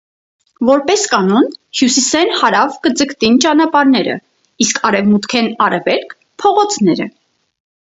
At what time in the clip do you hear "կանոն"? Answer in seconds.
1.11-1.49